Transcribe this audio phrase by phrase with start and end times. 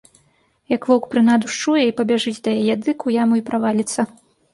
[0.73, 4.07] Як воўк прынаду счуе і пабяжыць да яе, дык у яму і праваліцца.